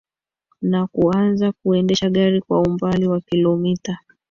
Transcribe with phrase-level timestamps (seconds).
[0.61, 3.99] Na kuanza kuendesha gari kwa umbali wa kilomita